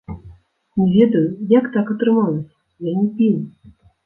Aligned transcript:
Не 0.79 0.87
ведаю, 0.95 1.21
як 1.59 1.67
так 1.75 1.93
атрымалася, 1.97 2.51
я 2.89 2.97
не 3.05 3.07
піў. 3.21 3.39